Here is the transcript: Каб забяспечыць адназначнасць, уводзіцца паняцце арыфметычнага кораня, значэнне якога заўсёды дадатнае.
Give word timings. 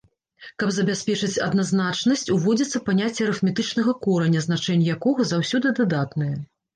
Каб 0.61 0.69
забяспечыць 0.75 1.41
адназначнасць, 1.47 2.23
уводзіцца 2.35 2.81
паняцце 2.87 3.19
арыфметычнага 3.25 3.93
кораня, 4.07 4.41
значэнне 4.47 4.89
якога 4.97 5.27
заўсёды 5.33 5.75
дадатнае. 5.81 6.31